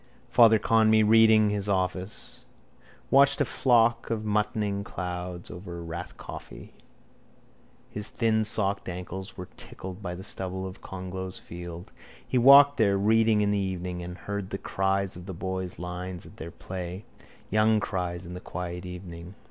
[0.29, 2.43] Father Conmee, reading his office,
[3.11, 6.73] watched a flock of muttoning clouds over Rathcoffey.
[7.87, 11.91] His thinsocked ankles were tickled by the stubble of Clongowes field.
[12.27, 16.25] He walked there, reading in the evening, and heard the cries of the boys' lines
[16.25, 17.05] at their play,
[17.51, 19.35] young cries in the quiet evening.